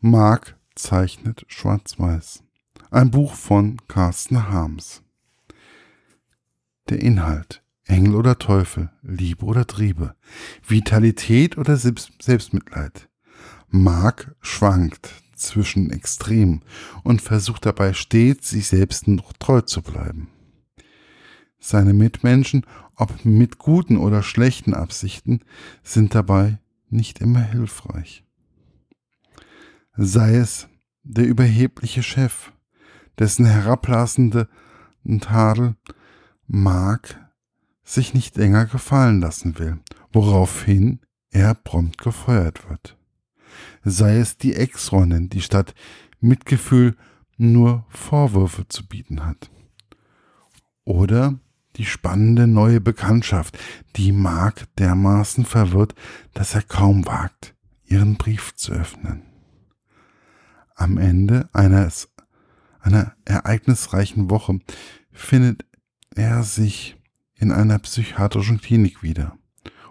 Mark 0.00 0.56
zeichnet 0.76 1.44
schwarz-weiß. 1.48 2.44
Ein 2.92 3.10
Buch 3.10 3.34
von 3.34 3.78
Carsten 3.88 4.48
Harms. 4.48 5.02
Der 6.88 7.00
Inhalt. 7.00 7.64
Engel 7.84 8.14
oder 8.14 8.38
Teufel, 8.38 8.90
Liebe 9.02 9.44
oder 9.44 9.66
Triebe, 9.66 10.14
Vitalität 10.64 11.58
oder 11.58 11.76
Selbstmitleid. 11.76 13.08
Mark 13.70 14.36
schwankt 14.40 15.10
zwischen 15.34 15.90
Extremen 15.90 16.62
und 17.02 17.20
versucht 17.20 17.66
dabei 17.66 17.92
stets, 17.92 18.50
sich 18.50 18.68
selbst 18.68 19.08
noch 19.08 19.32
treu 19.32 19.62
zu 19.62 19.82
bleiben. 19.82 20.28
Seine 21.58 21.92
Mitmenschen, 21.92 22.66
ob 22.94 23.24
mit 23.24 23.58
guten 23.58 23.96
oder 23.96 24.22
schlechten 24.22 24.74
Absichten, 24.74 25.40
sind 25.82 26.14
dabei 26.14 26.58
nicht 26.90 27.20
immer 27.20 27.42
hilfreich. 27.42 28.27
Sei 30.00 30.36
es 30.36 30.68
der 31.02 31.26
überhebliche 31.26 32.04
Chef, 32.04 32.52
dessen 33.18 33.46
herablassende 33.46 34.48
Tadel 35.20 35.74
Mark 36.46 37.18
sich 37.82 38.14
nicht 38.14 38.36
länger 38.36 38.66
gefallen 38.66 39.20
lassen 39.20 39.58
will, 39.58 39.80
woraufhin 40.12 41.00
er 41.30 41.52
prompt 41.54 41.98
gefeuert 41.98 42.70
wird. 42.70 42.96
Sei 43.82 44.18
es 44.18 44.36
die 44.36 44.54
Ex-Freundin, 44.54 45.30
die 45.30 45.40
statt 45.40 45.74
Mitgefühl 46.20 46.96
nur 47.36 47.84
Vorwürfe 47.88 48.68
zu 48.68 48.86
bieten 48.86 49.26
hat. 49.26 49.50
Oder 50.84 51.40
die 51.74 51.86
spannende 51.86 52.46
neue 52.46 52.80
Bekanntschaft, 52.80 53.58
die 53.96 54.12
Mark 54.12 54.68
dermaßen 54.76 55.44
verwirrt, 55.44 55.96
dass 56.34 56.54
er 56.54 56.62
kaum 56.62 57.04
wagt, 57.04 57.56
ihren 57.84 58.14
Brief 58.14 58.54
zu 58.54 58.70
öffnen. 58.70 59.27
Am 60.78 60.96
Ende 60.96 61.48
eines, 61.52 62.08
einer 62.78 63.16
ereignisreichen 63.24 64.30
Woche 64.30 64.60
findet 65.10 65.66
er 66.14 66.44
sich 66.44 66.96
in 67.34 67.50
einer 67.50 67.80
psychiatrischen 67.80 68.60
Klinik 68.60 69.02
wieder 69.02 69.36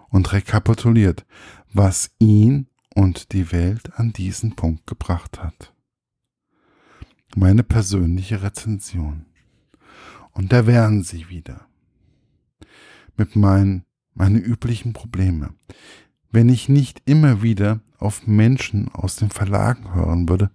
und 0.08 0.32
rekapituliert, 0.32 1.26
was 1.70 2.10
ihn 2.18 2.68
und 2.94 3.32
die 3.32 3.52
Welt 3.52 3.98
an 3.98 4.14
diesen 4.14 4.56
Punkt 4.56 4.86
gebracht 4.86 5.42
hat. 5.42 5.74
Meine 7.36 7.64
persönliche 7.64 8.42
Rezension. 8.42 9.26
Und 10.32 10.54
da 10.54 10.66
wären 10.66 11.02
sie 11.02 11.28
wieder. 11.28 11.66
Mit 13.18 13.36
meinen, 13.36 13.84
meine 14.14 14.38
üblichen 14.38 14.94
Probleme. 14.94 15.52
Wenn 16.30 16.48
ich 16.48 16.70
nicht 16.70 17.02
immer 17.04 17.42
wieder 17.42 17.80
auf 17.98 18.26
Menschen 18.26 18.88
aus 18.88 19.16
den 19.16 19.28
Verlagen 19.28 19.92
hören 19.94 20.30
würde, 20.30 20.50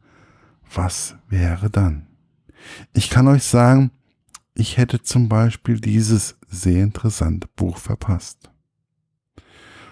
was 0.76 1.16
wäre 1.28 1.70
dann? 1.70 2.08
Ich 2.94 3.10
kann 3.10 3.28
euch 3.28 3.44
sagen, 3.44 3.92
ich 4.56 4.78
hätte 4.78 5.02
zum 5.02 5.30
Beispiel 5.30 5.80
dieses 5.80 6.38
sehr 6.48 6.84
interessante 6.84 7.48
Buch 7.56 7.78
verpasst. 7.78 8.52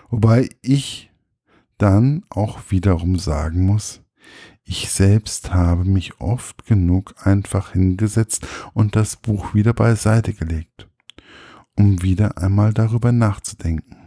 Wobei 0.10 0.50
ich 0.62 1.12
dann 1.78 2.24
auch 2.30 2.60
wiederum 2.70 3.18
sagen 3.18 3.66
muss, 3.66 4.02
ich 4.64 4.90
selbst 4.92 5.54
habe 5.54 5.84
mich 5.84 6.22
oft 6.22 6.66
genug 6.66 7.16
einfach 7.26 7.72
hingesetzt 7.72 8.48
und 8.74 8.96
das 8.96 9.16
Buch 9.16 9.54
wieder 9.54 9.74
beiseite 9.74 10.34
gelegt, 10.34 10.88
um 11.76 12.04
wieder 12.04 12.38
einmal 12.38 12.74
darüber 12.74 13.12
nachzudenken. 13.12 13.98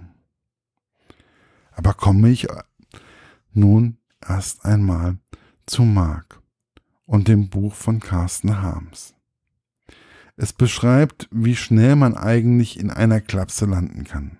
Aber 1.72 1.94
komme 1.94 2.28
ich 2.28 2.46
nun 3.52 3.98
erst 4.20 4.64
einmal 4.64 5.18
zu 5.66 5.82
Mark 5.82 6.43
und 7.06 7.28
dem 7.28 7.48
Buch 7.48 7.74
von 7.74 8.00
Carsten 8.00 8.62
Harms. 8.62 9.14
Es 10.36 10.52
beschreibt, 10.52 11.28
wie 11.30 11.54
schnell 11.54 11.96
man 11.96 12.16
eigentlich 12.16 12.78
in 12.78 12.90
einer 12.90 13.20
Klapse 13.20 13.66
landen 13.66 14.04
kann. 14.04 14.38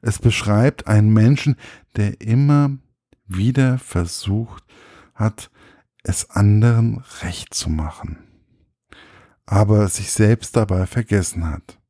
Es 0.00 0.18
beschreibt 0.18 0.86
einen 0.86 1.12
Menschen, 1.12 1.56
der 1.96 2.20
immer 2.20 2.76
wieder 3.26 3.78
versucht 3.78 4.64
hat, 5.14 5.50
es 6.02 6.30
anderen 6.30 7.02
recht 7.22 7.54
zu 7.54 7.70
machen, 7.70 8.18
aber 9.46 9.88
sich 9.88 10.12
selbst 10.12 10.56
dabei 10.56 10.86
vergessen 10.86 11.48
hat. 11.48 11.80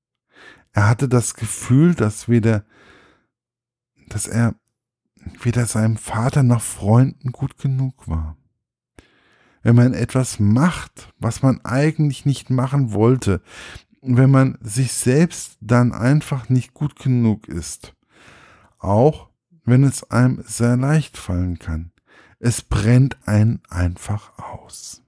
Er 0.73 0.89
hatte 0.89 1.09
das 1.09 1.35
Gefühl, 1.35 1.95
dass 1.95 2.29
weder, 2.29 2.65
dass 4.09 4.27
er 4.27 4.55
weder 5.43 5.67
seinem 5.67 5.97
Vater 5.97 6.43
noch 6.43 6.63
Freunden 6.63 7.33
gut 7.33 7.59
genug 7.59 8.09
war 8.09 8.37
wenn 9.65 9.75
man 9.75 9.95
etwas 9.95 10.39
macht, 10.39 11.13
was 11.19 11.43
man 11.43 11.65
eigentlich 11.65 12.27
nicht 12.27 12.51
machen 12.51 12.93
wollte, 12.93 13.43
wenn 14.03 14.31
man 14.31 14.59
sich 14.61 14.93
selbst 14.93 15.57
dann 15.61 15.93
einfach 15.93 16.51
nicht 16.51 16.75
gut 16.75 16.97
genug 16.97 17.49
ist. 17.49 17.95
Auch 18.79 19.31
wenn 19.65 19.83
es 19.83 20.11
einem 20.11 20.45
sehr 20.47 20.77
leicht 20.77 21.17
fallen 21.17 21.59
kann. 21.59 21.91
Es 22.39 22.61
brennt 22.61 23.17
einen 23.27 23.63
einfach 23.71 24.39
aus. 24.39 25.03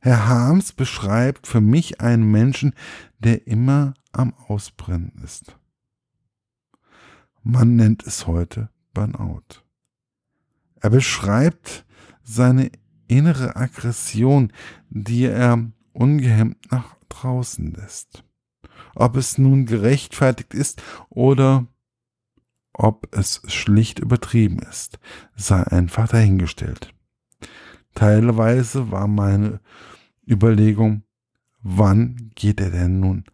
Herr 0.00 0.26
Harms 0.26 0.72
beschreibt 0.72 1.46
für 1.46 1.60
mich 1.60 2.00
einen 2.00 2.30
Menschen, 2.30 2.74
der 3.18 3.46
immer 3.46 3.92
am 4.10 4.32
Ausbrennen 4.48 5.12
ist. 5.22 5.54
Man 7.42 7.76
nennt 7.76 8.06
es 8.06 8.26
heute 8.26 8.70
Burnout. 8.94 9.62
Er 10.80 10.88
beschreibt 10.88 11.84
seine 12.22 12.70
innere 13.08 13.56
Aggression, 13.56 14.52
die 14.90 15.24
er 15.24 15.70
ungehemmt 15.92 16.70
nach 16.70 16.96
draußen 17.08 17.72
lässt. 17.72 18.24
Ob 18.94 19.16
es 19.16 19.38
nun 19.38 19.66
gerechtfertigt 19.66 20.54
ist 20.54 20.82
oder 21.08 21.66
ob 22.72 23.14
es 23.14 23.42
schlicht 23.48 23.98
übertrieben 23.98 24.58
ist, 24.60 24.98
sei 25.36 25.62
einfach 25.62 26.08
dahingestellt. 26.08 26.94
Teilweise 27.94 28.90
war 28.90 29.06
meine 29.06 29.60
Überlegung, 30.26 31.02
wann 31.62 32.30
geht 32.34 32.60
er 32.60 32.70
denn 32.70 33.00
nun 33.00 33.24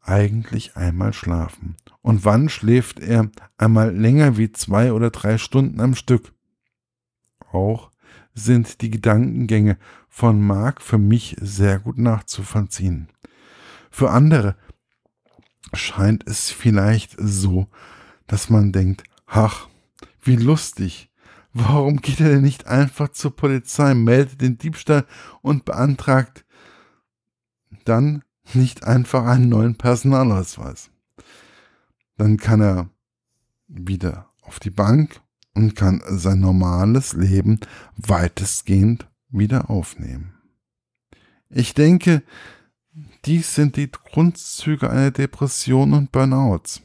eigentlich 0.00 0.76
einmal 0.76 1.12
schlafen? 1.12 1.76
Und 2.00 2.24
wann 2.24 2.48
schläft 2.48 3.00
er 3.00 3.30
einmal 3.58 3.94
länger 3.94 4.38
wie 4.38 4.50
zwei 4.52 4.92
oder 4.92 5.10
drei 5.10 5.36
Stunden 5.36 5.80
am 5.80 5.94
Stück? 5.94 6.32
Auch 7.52 7.89
sind 8.44 8.80
die 8.80 8.90
Gedankengänge 8.90 9.78
von 10.08 10.40
Mark 10.40 10.82
für 10.82 10.98
mich 10.98 11.36
sehr 11.40 11.78
gut 11.78 11.98
nachzuvollziehen. 11.98 13.08
Für 13.90 14.10
andere 14.10 14.56
scheint 15.72 16.26
es 16.26 16.50
vielleicht 16.50 17.16
so, 17.18 17.68
dass 18.26 18.50
man 18.50 18.72
denkt, 18.72 19.04
ach, 19.26 19.68
wie 20.22 20.36
lustig, 20.36 21.10
warum 21.52 22.00
geht 22.00 22.20
er 22.20 22.28
denn 22.28 22.42
nicht 22.42 22.66
einfach 22.66 23.10
zur 23.10 23.34
Polizei, 23.34 23.94
meldet 23.94 24.40
den 24.40 24.58
Diebstahl 24.58 25.06
und 25.42 25.64
beantragt 25.64 26.44
dann 27.84 28.22
nicht 28.54 28.84
einfach 28.84 29.24
einen 29.24 29.48
neuen 29.48 29.76
Personalausweis? 29.76 30.90
Dann 32.16 32.36
kann 32.36 32.60
er 32.60 32.90
wieder 33.66 34.30
auf 34.42 34.60
die 34.60 34.70
Bank 34.70 35.20
und 35.54 35.74
kann 35.74 36.02
sein 36.06 36.40
normales 36.40 37.14
Leben 37.14 37.60
weitestgehend 37.96 39.08
wieder 39.28 39.70
aufnehmen. 39.70 40.34
Ich 41.48 41.74
denke, 41.74 42.22
dies 43.24 43.54
sind 43.54 43.76
die 43.76 43.90
Grundzüge 43.90 44.90
einer 44.90 45.10
Depression 45.10 45.92
und 45.92 46.12
Burnouts. 46.12 46.82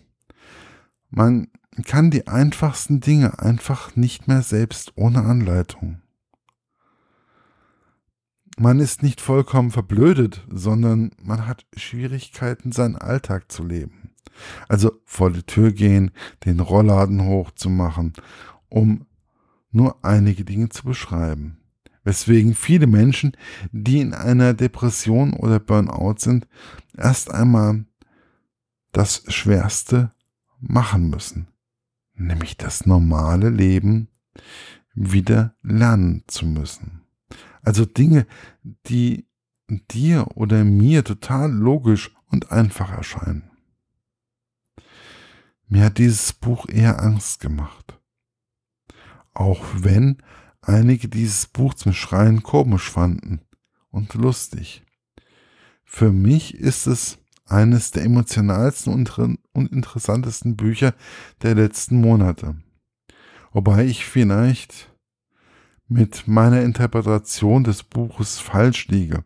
Man 1.10 1.48
kann 1.86 2.12
die 2.12 2.28
einfachsten 2.28 3.00
Dinge 3.00 3.40
einfach 3.40 3.96
nicht 3.96 4.28
mehr 4.28 4.42
selbst 4.42 4.94
ohne 4.96 5.24
Anleitung. 5.24 6.02
Man 8.58 8.80
ist 8.80 9.04
nicht 9.04 9.20
vollkommen 9.20 9.72
verblödet, 9.72 10.46
sondern 10.50 11.12
man 11.22 11.46
hat 11.46 11.66
Schwierigkeiten, 11.76 12.72
seinen 12.72 12.96
Alltag 12.96 13.52
zu 13.52 13.66
leben. 13.66 14.12
Also 14.70 14.94
vor 15.06 15.32
die 15.32 15.44
Tür 15.44 15.72
gehen, 15.72 16.12
den 16.46 16.62
Rollladen 16.62 17.26
hochzumachen 17.26 18.14
um 18.70 19.06
nur 19.72 20.04
einige 20.04 20.46
Dinge 20.46 20.70
zu 20.70 20.84
beschreiben. 20.84 21.58
Weswegen 22.04 22.54
viele 22.54 22.88
Menschen, 22.88 23.36
die 23.72 24.00
in 24.00 24.14
einer 24.14 24.54
Depression 24.54 25.34
oder 25.34 25.60
Burnout 25.60 26.16
sind, 26.20 26.48
erst 26.96 27.32
einmal 27.32 27.86
das 28.92 29.24
Schwerste 29.28 30.14
machen 30.60 31.10
müssen, 31.10 31.48
nämlich 32.14 32.58
das 32.58 32.86
normale 32.86 33.50
Leben 33.50 34.08
wieder 34.94 35.56
lernen 35.62 36.24
zu 36.28 36.46
müssen. 36.46 37.02
Also 37.64 37.86
Dinge, 37.86 38.28
die 38.88 39.28
dir 39.68 40.28
oder 40.36 40.64
mir 40.64 41.04
total 41.04 41.52
logisch 41.52 42.16
und 42.28 42.52
einfach 42.52 42.92
erscheinen. 42.92 43.50
Mir 45.68 45.86
hat 45.86 45.98
dieses 45.98 46.32
Buch 46.34 46.70
eher 46.70 47.02
Angst 47.02 47.40
gemacht 47.40 47.95
auch 49.36 49.64
wenn 49.76 50.18
einige 50.62 51.08
dieses 51.08 51.46
Buch 51.48 51.76
zum 51.76 51.94
Schreien 51.94 52.42
komisch 52.42 52.90
fanden 52.90 53.42
und 53.92 54.14
lustig. 54.16 54.84
Für 55.84 56.12
mich 56.12 56.56
ist 56.56 56.88
es 56.88 57.20
eines 57.46 57.92
der 57.92 58.04
emotionalsten 58.04 58.94
und 59.54 59.72
interessantesten 59.72 60.56
Bücher 60.56 60.96
der 61.44 61.56
letzten 61.56 62.02
Monate. 62.02 62.56
Wobei 63.52 63.86
ich 63.86 64.06
vielleicht 64.06 64.92
mit 65.88 66.28
meiner 66.28 66.62
Interpretation 66.62 67.64
des 67.64 67.84
Buches 67.84 68.40
falsch 68.40 68.88
liege 68.88 69.24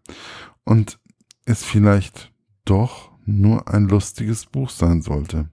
und 0.65 0.99
es 1.45 1.63
vielleicht 1.63 2.33
doch 2.65 3.11
nur 3.25 3.67
ein 3.67 3.87
lustiges 3.87 4.45
Buch 4.45 4.69
sein 4.69 5.01
sollte. 5.01 5.49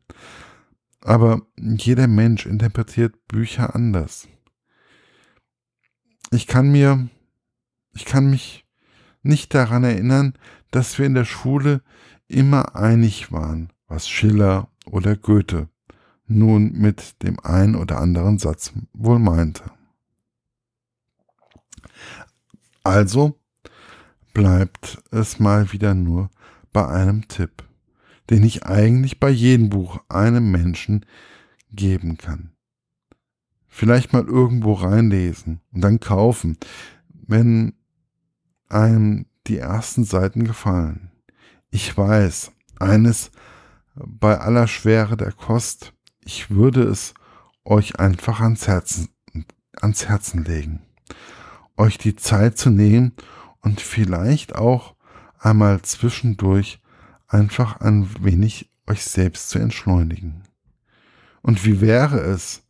Aber 1.01 1.43
jeder 1.57 2.09
Mensch 2.09 2.47
interpretiert 2.47 3.29
Bücher 3.29 3.75
anders. 3.75 4.27
Ich 6.31 6.47
kann 6.47 6.71
mir, 6.71 7.09
ich 7.95 8.05
kann 8.05 8.31
mich 8.31 8.65
nicht 9.23 9.55
daran 9.55 9.85
erinnern, 9.85 10.35
dass 10.71 10.99
wir 10.99 11.07
in 11.07 11.15
der 11.15 11.25
Schule 11.25 11.83
immer 12.29 12.75
einig 12.77 13.33
waren, 13.33 13.73
was 13.87 14.09
Schiller 14.09 14.69
oder 14.87 15.17
Goethe 15.17 15.69
nun 16.27 16.73
mit 16.73 17.23
dem 17.23 17.39
ein 17.41 17.77
oder 17.77 17.99
anderen 17.99 18.39
Satz 18.39 18.73
wohl 18.93 19.19
meinte. 19.19 19.65
Also 22.83 23.39
bleibt 24.33 25.03
es 25.11 25.39
mal 25.39 25.73
wieder 25.73 25.95
nur 25.95 26.31
bei 26.73 26.87
einem 26.87 27.29
Tipp, 27.29 27.65
den 28.31 28.45
ich 28.45 28.67
eigentlich 28.67 29.19
bei 29.19 29.31
jedem 29.31 29.71
Buch 29.71 30.01
einem 30.09 30.51
Menschen 30.51 31.07
geben 31.71 32.19
kann. 32.19 32.56
Vielleicht 33.77 34.15
mal 34.15 34.25
irgendwo 34.25 34.73
reinlesen 34.73 35.61
und 35.71 35.83
dann 35.83 36.01
kaufen, 36.01 36.57
wenn 37.13 37.75
einem 38.71 39.27
die 39.49 39.59
ersten 39.59 40.05
Seiten 40.05 40.45
gefallen. 40.45 41.11
Ich 41.69 41.95
weiß, 41.95 42.53
eines 42.79 43.31
bei 43.95 44.41
aller 44.41 44.67
Schwere 44.67 45.19
der 45.19 45.31
Kost, 45.31 45.93
ich 46.25 46.51
würde 46.51 46.85
es 46.85 47.13
euch 47.67 48.01
einfach 48.01 48.41
ans 48.41 48.67
Herzen, 48.67 49.11
ans 49.79 50.09
Herzen 50.09 50.43
legen. 50.43 50.81
Euch 51.77 51.99
die 51.99 52.17
Zeit 52.17 52.57
zu 52.57 52.71
nehmen 52.71 53.13
und 53.61 53.83
vielleicht 53.83 54.55
auch 54.55 54.95
einmal 55.39 55.83
zwischendurch 55.83 56.81
einfach 57.29 57.83
ein 57.83 58.09
wenig 58.25 58.71
euch 58.87 59.05
selbst 59.05 59.51
zu 59.51 59.59
entschleunigen. 59.59 60.45
Und 61.43 61.67
wie 61.67 61.83
wäre 61.83 62.21
es, 62.21 62.63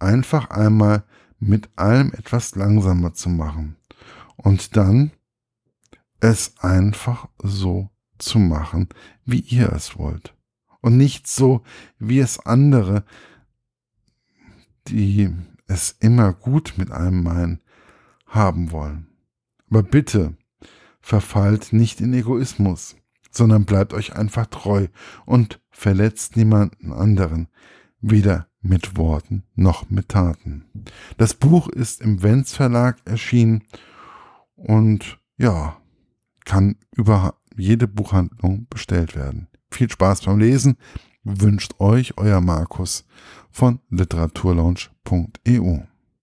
einfach 0.00 0.50
einmal 0.50 1.04
mit 1.38 1.70
allem 1.76 2.12
etwas 2.12 2.54
langsamer 2.54 3.14
zu 3.14 3.28
machen 3.28 3.76
und 4.36 4.76
dann 4.76 5.12
es 6.20 6.54
einfach 6.58 7.28
so 7.38 7.88
zu 8.18 8.38
machen, 8.38 8.88
wie 9.24 9.40
ihr 9.40 9.72
es 9.72 9.98
wollt. 9.98 10.34
Und 10.82 10.96
nicht 10.96 11.26
so, 11.26 11.62
wie 11.98 12.20
es 12.20 12.38
andere, 12.40 13.04
die 14.88 15.30
es 15.66 15.96
immer 16.00 16.32
gut 16.32 16.74
mit 16.76 16.90
einem 16.90 17.22
meinen, 17.22 17.60
haben 18.26 18.70
wollen. 18.70 19.08
Aber 19.70 19.82
bitte, 19.82 20.36
verfallt 21.00 21.72
nicht 21.72 22.00
in 22.00 22.12
Egoismus, 22.12 22.96
sondern 23.30 23.64
bleibt 23.64 23.94
euch 23.94 24.14
einfach 24.14 24.46
treu 24.46 24.88
und 25.26 25.60
verletzt 25.70 26.36
niemanden 26.36 26.92
anderen, 26.92 27.48
weder 28.00 28.49
mit 28.60 28.96
Worten 28.96 29.44
noch 29.54 29.90
mit 29.90 30.10
Taten. 30.10 30.66
Das 31.16 31.34
Buch 31.34 31.68
ist 31.68 32.00
im 32.00 32.22
Wenz 32.22 32.54
Verlag 32.54 32.98
erschienen 33.04 33.64
und 34.54 35.18
ja, 35.38 35.78
kann 36.44 36.76
über 36.94 37.34
jede 37.56 37.88
Buchhandlung 37.88 38.66
bestellt 38.68 39.16
werden. 39.16 39.48
Viel 39.70 39.90
Spaß 39.90 40.22
beim 40.22 40.38
Lesen 40.38 40.76
wünscht 41.22 41.74
euch 41.78 42.18
euer 42.18 42.40
Markus 42.40 43.04
von 43.50 43.80
literaturlaunch.eu. 43.90 45.89